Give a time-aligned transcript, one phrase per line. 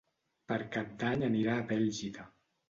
[0.51, 2.27] Per Cap d'Any anirà a Bèlgida.